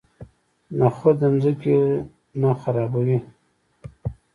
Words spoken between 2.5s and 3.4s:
خرابوي.